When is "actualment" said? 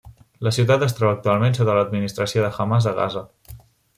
1.17-1.57